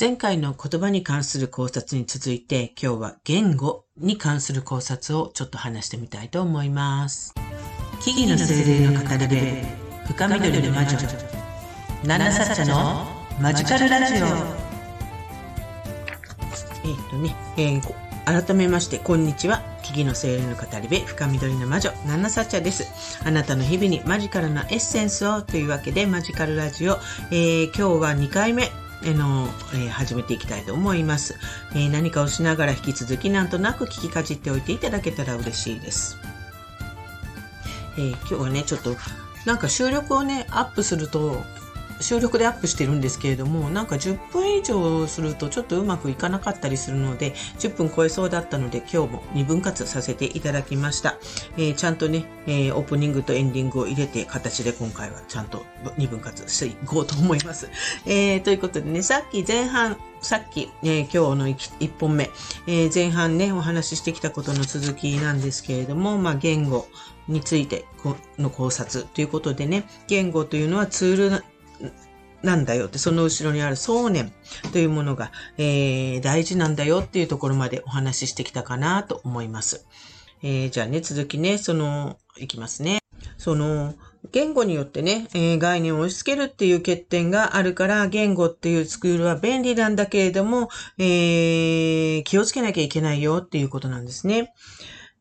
[0.00, 7.34] 前回の言葉に関する考察に続いて今日は言語に関する考察をちょっと話してみたいと思います。
[8.00, 9.36] 木々の精霊の語り部
[10.06, 10.96] 深緑の魔女。
[12.02, 13.04] 七サッチャの
[13.42, 14.26] マジカルラジオ。
[14.26, 19.60] えっ、ー、とね、えー、改めましてこんにちは。
[19.82, 21.92] 木々の精霊の語り部深緑の魔女。
[22.06, 23.20] 七サチャです。
[23.22, 25.42] あなたの日々にマジカルなエッセンスを。
[25.42, 26.94] というわけでマジカルラジオ、
[27.30, 28.70] えー、今日は2回目。
[29.02, 31.36] あの、えー、始めていきたいと思います、
[31.72, 36.18] えー、何かをしながら引き続きなんとなく聞きかじっておいていただけたら嬉しいです。
[37.96, 38.96] えー、今日はね、ちょっと
[39.46, 41.42] なんか収録をね、アップすると
[42.00, 51.18] 収録でアップしてるんですけれども、なんか10分以上するとちょっとうまくいかなかったりするので、10分超えそうだったので今日も2分割させていただきました。
[51.56, 55.64] えー、ちゃんとね、えー、オープニングとエンディングを入れて形で今回はちゃんと
[55.98, 57.68] 2分割していこうと思います。
[58.06, 62.30] えー、ということでね、さっき前半、さっき、えー、今日の 1, 本目、
[62.66, 66.86] えー、前半ね、お話ししてきたことの続きなんですけれども、まあ、言語
[67.28, 67.84] について
[68.38, 71.44] の考察ということでね、言語というのはツール
[72.42, 74.32] なんだよって、その後ろにある想念
[74.72, 79.86] というものが、えー、大事なんだよっていうところまでお話ししてきたかなと思います。
[80.42, 83.00] えー、じゃあね、続きね、その、いきますね。
[83.36, 83.94] その、
[84.32, 94.54] 言語によってね、えー、概念を押し付けるっていう欠点があるから、言語っていうスクールは便利なんだけれども、えー、気をつけなきゃいけないよっていうことなんですね。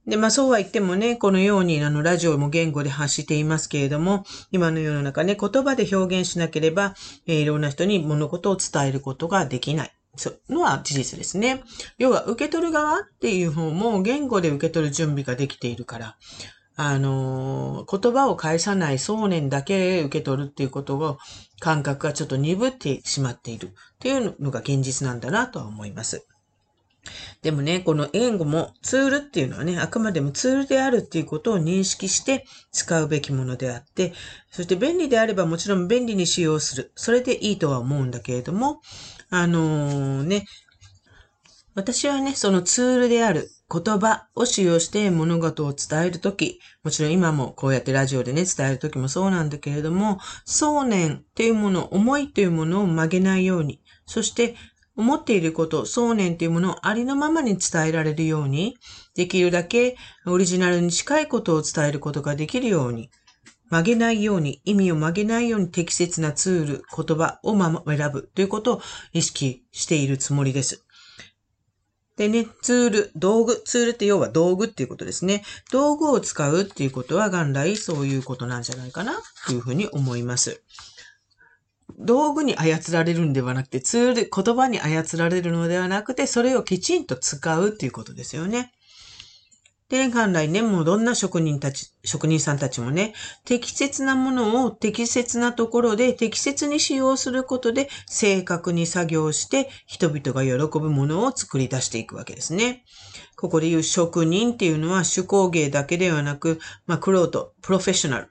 [0.07, 6.95] で、まあそうは言ってもね、このようにあのラジオも言語で発していますけれども、今の世の中ね、言葉で表現しなければ、
[7.27, 9.93] えー、いろんな人に物事を伝えることができない。
[10.15, 11.63] そうのは事実ですね。
[11.97, 16.17] 要は、受け取る側っていう方も言語で受け取る準備ができているから、
[16.75, 21.17] あのー、言葉を返さない想念だけ受け取るっていうことを、
[21.59, 26.25] 感覚がちょっと鈍ってしまっているっていうのが現実なんだなとは思います。
[27.41, 34.13] でもね、この言語もツールっていうのはね、あくまでもツールであるっていうことを認識して使うべきものであって、
[34.51, 36.91] そして便利であればもちろん便利に使用する。
[36.95, 38.81] それでいいとは思うんだけれども、
[39.29, 40.45] あのー、ね、
[41.75, 54.55] 私はね、そのツールである言葉を使用して物事を伝えるとき、もちろん今もこうやってラジオでね、伝えるときもそうなんだけれども、想念っていうもの、思いというものを曲げないように、そして
[54.99, 58.75] 思っていること、想念というものをありのままに伝えられるように、
[59.15, 59.95] できるだけ
[60.25, 63.09] オリジナルに近いことを伝えることができるように、
[63.69, 67.55] 曲げないように、意味を曲げないように適切なツール、言葉を
[67.87, 68.81] 選ぶということを
[69.13, 70.83] 意識しているつもりです。
[72.17, 75.45] でね、ツール、道具、ツールって要は道具っていうことですね。
[75.71, 79.13] 道具を使うっていうことは元来そういうことなんじゃないかな
[79.47, 80.61] というふうに思います。
[81.99, 88.71] 道具に操られるんではなくて、ツール、言葉に操られるのではなくて、それをきちんと使うっていうことですよね。
[89.89, 102.85] で、元来ね、もうどんな職人たち、職人さんたちもね、適切なものを適切なところで適切に使用することで正確に作業して人々が喜ぶものを作り出していくわけですね。
[103.35, 108.29] ここで言う職人っていうのは手工芸だけではなく、まあ、クロート、プロフェッショナル。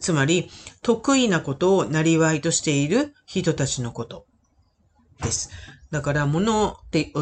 [0.00, 0.50] つまり、
[0.82, 4.26] 得意なことをなりわいとしている人たちのこと
[5.22, 5.50] です。
[5.90, 6.76] だから、物を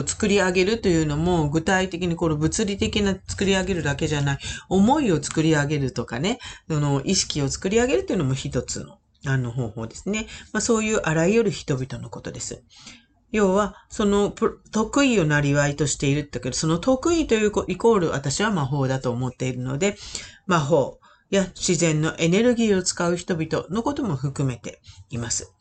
[0.06, 4.38] 作り上げるというのも、具体的にこの物理的な作り上げるだけじゃない、
[4.68, 6.38] 思いを作り上げるとかね、
[6.68, 10.26] その意識を作り上げるというのも一つの、あの方法ですね。
[10.52, 12.62] まあ、そういうあらゆる人々のことです。
[13.32, 14.32] 要は、その
[14.72, 19.96] 得意をなりわいとしているってけど、その得意というイコール私は魔法だと思っているので、
[20.46, 20.98] 魔法、
[21.30, 25.52] や自然のエネルギーを使う人々のことも含めています。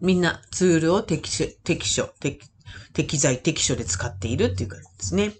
[0.00, 2.12] みんなツールを適所、適所、
[2.92, 5.32] 適材適所で使っているっていうことですね。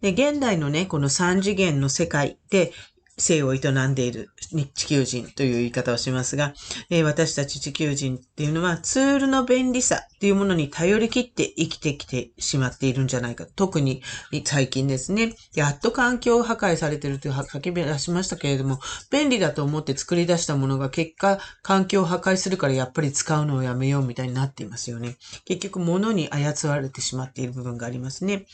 [0.00, 2.72] で、現代のね、この三次元の世界で
[3.20, 4.30] 生を営んでいる
[4.74, 6.54] 地球人という言い方をしますが、
[6.90, 13.46] えー、私たち地球人っていうのはツールの便利さっていうものに頼り切って生きてきてしまっているんじゃないか。
[13.46, 14.02] 特に
[14.44, 18.80] 最近ですね、やっと環境を破壊されてるという叫び出しましたけれども、
[19.10, 25.16] 便利だと思って作り出したものが結果環境を破壊するからやっぱり使うのをやめようみたいになっていますよね。
[25.44, 28.46] 結局物に操られてしまっている部分がありますね。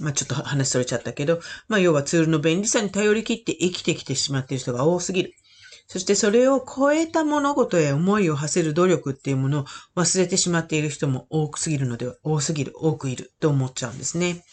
[0.00, 5.32] まあちょっと話それちゃったけど、まあ要はツールの便利さに頼り切って生きてきてしまっている人が多すぎる。
[5.86, 9.64] そしてそれを超えた物事へ思いを馳せる努力っていうものを
[9.96, 14.44] 忘れてしまっている人も多くすぎるのでは、多すぎる、多くいると思っちゃうんですね。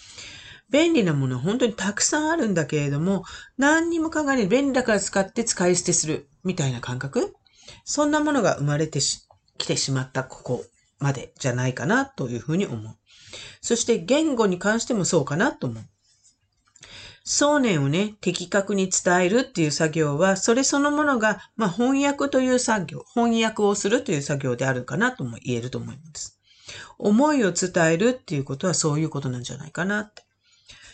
[0.69, 3.23] 便利なもの本当にたくさんあるんだけれども、
[3.57, 7.33] 何にも考えない便利だから使って使い捨てするみたいな感覚
[7.85, 8.99] そんなものが生まれて
[9.57, 10.65] きてしまったここ
[10.99, 12.95] までじゃないかなというふうに思う。
[13.61, 15.83] そして言語に関してもそうかなと思う。
[17.31, 26.39] 想念をね、的確に伝えるっていう作業は、それそのものが、まあ、翻訳という作業、翻訳をするという作業であるかなとも言えると思います。
[26.97, 30.23] 思いを伝えるっていうことはそういうことなんじゃないかなって。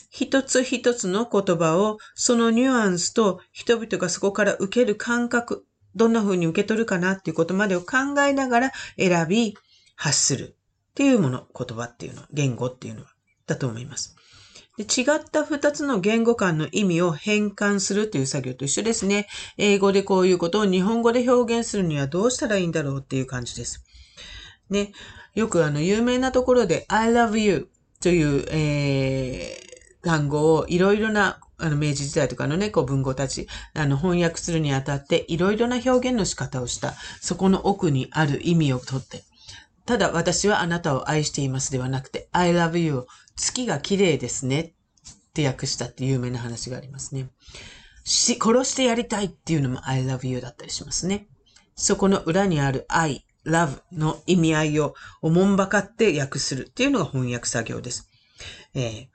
[0.10, 5.66] 一つ一つの言葉を、そのニュアンスと人々がそこから受ける感覚、
[5.96, 9.58] どんな風に受け取るかなっていうことまでを考えながら選び、
[9.96, 10.58] 発する
[10.90, 13.08] っていうもの、言葉っていうのは、言語っていうのは、
[13.48, 14.18] だと思います。
[14.78, 19.28] で違った二つの言語間の意味を変換するという作業と一緒ですね。
[19.58, 23.86] 英語でこういうことを日本語で表現するにはどうしたらいいんだろうっていう感じです。
[24.70, 24.92] ね。
[25.34, 27.70] よくあの、有名なところで I love you
[28.02, 39.24] という、えー、単語をいろいろなあの、明治時代とかのね、こう文豪たち、あの、翻訳するにあたって、いろいろな表現の仕方をした、そこの奥にある意味をとって、
[39.86, 44.74] ただ私はあなたを愛していますではなくて、I love you 月が綺麗ですねっ
[45.34, 47.30] て訳したって有名な話がありますね。
[48.04, 51.28] し、殺してやりたいっていうのも I love you だったりしますね。
[51.76, 58.10] そこの裏にある I, love の意味合いをおもんばかって訳するっていうのが翻訳作業です。
[58.74, 59.08] えー、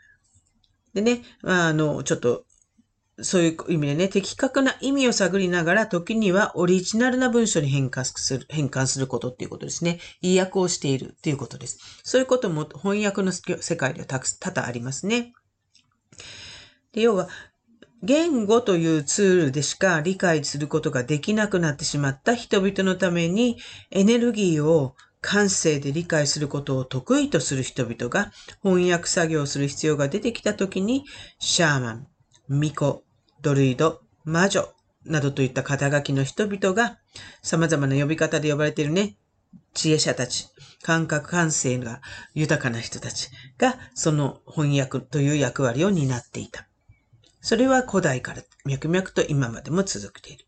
[0.95, 2.45] でね、あの、ちょっと
[3.23, 10.01] そういう意味でね、的確な意味を探りながら、時にはオリジナルな文章に変換する、変換することっていうことですね。
[10.21, 11.79] 意訳をしているっていうことです。
[12.03, 15.33] そういうことも翻訳の世界ではたく多々ありますね。
[16.93, 17.29] で要は、
[18.03, 23.59] 言語というツールでしか理解することができなくなってしまった人々のために、
[23.91, 28.33] エネルギーを感性で理解することを得意とする人々が
[28.63, 31.05] 翻訳作業をする必要が出てきたときに、
[31.39, 32.07] シャーマン、
[32.49, 33.03] 巫女、
[33.43, 34.69] ドルイド、魔女
[35.05, 36.99] などといった肩書きの人々が
[37.43, 39.17] 様々な呼び方で呼ばれているね、
[39.75, 40.49] 知恵者たち、
[40.83, 42.01] 感覚感性が
[42.35, 46.67] 豊かな人たちがその翻訳という役割を担っていた。
[47.41, 50.45] それは古代から脈々と今までも続けている。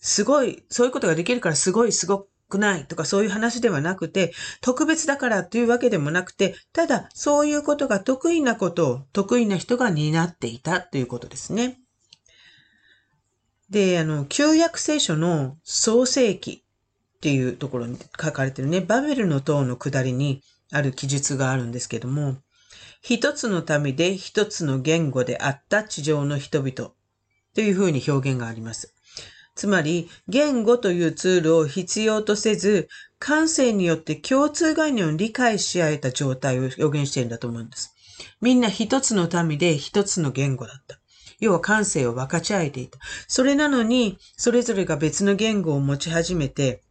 [0.00, 11.80] すごい、そういうことができるからすごいすごくないとかそういう話ではなくて、特別だからというわけでもなくて、ただそういうことが得意なことを得意な人が担っていたということですね。
[13.70, 16.64] で、あの、旧約聖書の創世記
[17.16, 20.42] っていうところに書かれてるね、バベルの塔の下りに
[20.72, 22.36] ある記述があるんですけども、
[23.00, 26.92] 一つの民で一つの言語であった地上の人々
[27.54, 28.94] というふうに表現があります。
[29.54, 32.88] つまり、言語というツールを必要とせず、
[33.18, 37.92] 感性によって共通概念を理解し合えた状態を表現しているんだと思うんです。
[38.40, 40.97] みんな一つの民で一つの言語だった。
[41.40, 42.98] 要は感性を分かち合えていた。
[43.26, 46.82] それなのに、それぞれが別の言語を持ち始めて、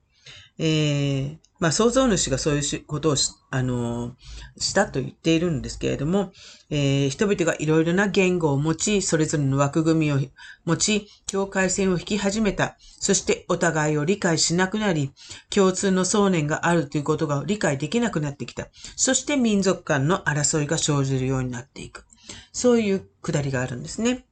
[0.60, 4.16] えー、まあ、創造主がそういうことをし、あの
[4.58, 6.32] したと言っているんですけれども、
[6.70, 10.20] えー、人々がいろいろな言語を持ち、それぞれの枠組みを
[10.66, 12.78] 持ち、境界線を引き始めた。
[13.00, 15.12] そしてお互いを理解しなくなり、
[15.50, 18.68] 共通の想念があるということが理解できなくなってきた。
[18.96, 22.06] そして民族間の争いが生じるようになっていく。
[22.52, 24.26] そういうくだりがあるんですね。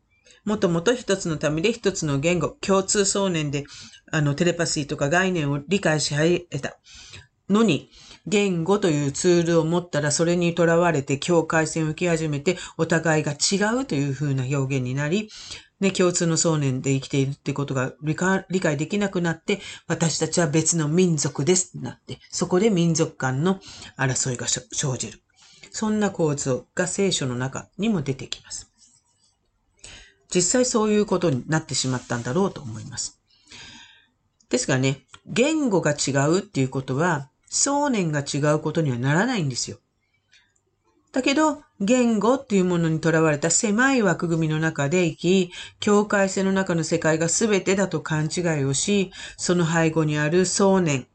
[0.44, 3.66] もともと一つのためで一つの言語、共通想念で、
[4.12, 6.77] あの、テレパシーとか概念を理解し始めた
[7.50, 7.89] のに、
[8.27, 15.30] 言語というツールを持ったらそれにとらわれて境界線を受け始めてお互いが違うという風な表現になり、
[15.80, 23.59] ね、共通の想念で生きているってことが理解できなくなって、私たちは別の民族ですってなって、そこで民族間の
[23.97, 25.21] 争いが生じる。
[25.71, 28.71] そんな構造が聖書の中にも出てきます。
[30.35, 33.21] 実際そういうことになってしまったんだろうと思います。
[34.49, 39.77] ですがね、言語が違うっていうことは、想念が違うことにはならないんですよ。
[41.13, 51.07] だけど、言語っていうものにとらわれた狭い枠組みの中で生き、境界線の中の世界が全てだと勘違いをし、その背後にある想念、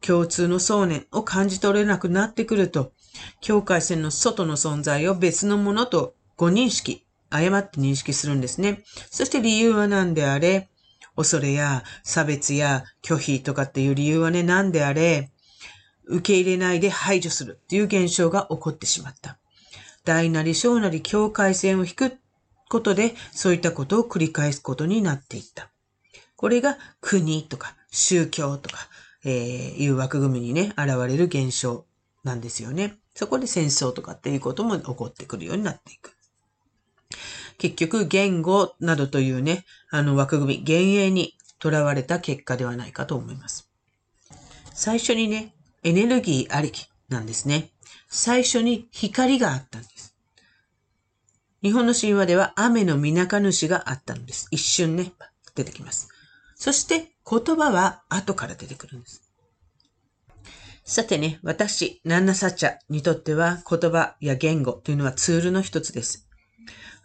[0.00, 2.92] 共通の想念を感じ取れなくなってくると、
[3.40, 8.82] 境界線の外の存在を別のものとご認識、誤って認識するんですね。
[9.10, 10.68] そして理由は何であれ、
[11.16, 15.30] 恐れや差別や拒否とかっていう理由はね、何であれ、
[16.04, 19.38] 受け入れないで排除するっていう現象が起こってしまった。
[20.04, 22.18] 大なり小なり境界線を引く
[22.68, 25.70] ことで、そういったことを繰り返すことになっていった。
[26.36, 28.78] これが国とか宗教とか、
[29.24, 31.86] えー、いう枠組みにね、現れる現象
[32.22, 32.96] なんですよね。
[33.14, 36.15] そこで戦争とかっていうことも起こってくるようになっていく。
[37.58, 43.70] 結局言語などというね、あの枠組み、幻影にとらわれた結果ではないかと思います。
[44.74, 47.70] 最初にね、エネルギーありきなんですね。
[48.08, 50.14] 最初に光があったんです。
[51.62, 54.48] 日本の神話では雨のみなか主があったのです。
[54.50, 55.12] 一瞬ね、
[55.54, 56.08] 出てきます。
[56.54, 59.22] そして言葉は後から出てくるんです。
[60.84, 66.25] さてね、私、ナンナサッチャにとっては言葉や言語というのはツールの一つです。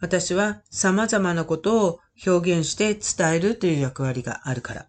[0.01, 4.87] 私は様々なことを表現して伝えるという役割があるから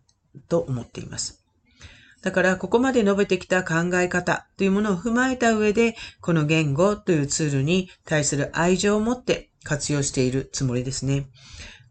[0.48, 1.42] と思っています。
[2.22, 11.26] だから、ここまで述べてきた考え方というものを踏まえた上で、この言語というツールに対する愛情を持って活用しているつもりですね。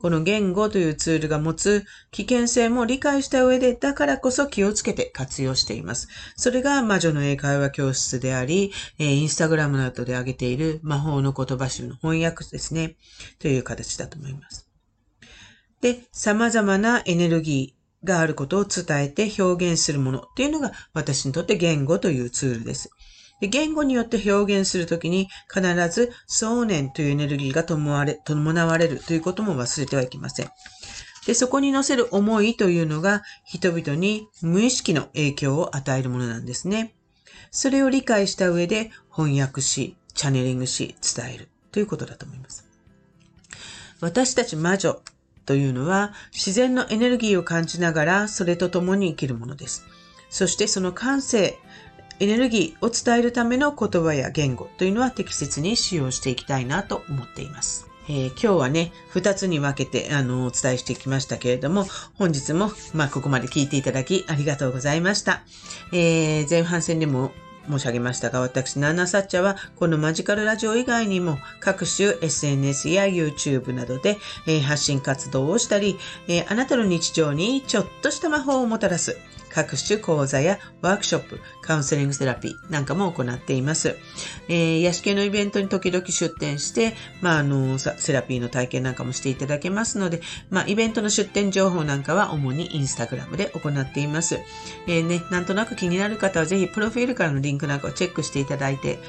[0.01, 6.07] この言語というツールが持つ危険性も理解した上で、だからこそ気をつけて活用しています。
[6.35, 12.95] それが魔女の英会話教室であり、えー、インスタグラムなどで挙げている魔法の言葉集の翻訳ですね。
[13.37, 14.67] という形だと思います。
[15.81, 22.89] で、様々なエネルギーがあることを伝えて表現するものっていうのが私にとって言語というツールです。
[23.47, 30.49] 言語によって表現するときに必ず想念というエネルギーが伴われ伴われるということも忘れてはいけません。
[31.25, 36.95] で、そこに乗せる思いというのが人々に無意識の影響を与えるものなんですね。
[37.51, 42.65] それを理解した上で翻訳し、チャネリングし、伝えるということだと思います。
[43.99, 44.99] 私たち魔女
[45.45, 49.85] というのは自然のエネルギーを感じながらそれと共に生きるものです。
[50.29, 51.59] そしてその感性、
[52.21, 57.89] エネルギーを伝えるための言葉や言語というのは適切に使用していきたいなと思っています。
[58.07, 65.41] えー、今日はね、二つに分けて、あの、お伝えしてきましたけれども、本日も、まあ、ここまで聞いていただきありがとうございました。
[65.93, 67.31] えー、前半戦でも
[67.67, 75.97] 申し上げましたが、私、ナナサッチャは、このマジカルラジオ以外にも、各種 SNS や YouTube などで、えー、発信活動をしたり、
[76.27, 79.17] えー、あなたの日常にちょっとした魔法をもたらす、
[79.53, 83.95] 各種講座やワークショップ、カウンセリングセラピーなんかも行っています。
[84.47, 94.39] えー、癒し系のイベントに時々出展して、まあ、あの、セラピーの体験なんかもしていただけますので、まあ、イベントの出展情報なんかは主にインスタグラムで行っています。
[94.87, 98.99] えー、ね、なんとなく気になる方はぜひ、プロフィールからのリンクなんかをチェックしていただいて、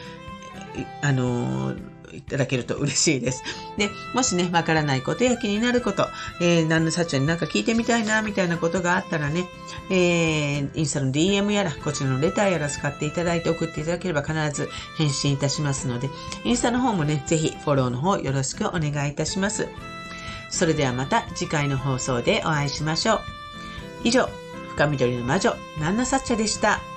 [1.03, 3.43] あのーいただけると嬉しいです。
[3.77, 6.09] で、もしね、わからないことや気になること、
[6.41, 9.47] えー、何のさっちゃになんか聞いてみたいな、みたいなことがあったらね、
[9.91, 16.11] えー、インスタの DM やら、こちらのレターやら使っていただいて送っていただければ必ず返信いたしますので、
[16.45, 19.69] インスタの方もね、ぜひフォローの方よろしくお願いいたします。
[20.51, 23.21] それではまた次回の放送でお会いしましょう。
[24.05, 24.29] 以上、
[24.71, 26.92] 深緑の魔女、ナンナサッチャでした。